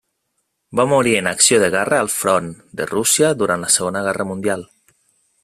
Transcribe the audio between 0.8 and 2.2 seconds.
morir en acció de guerra al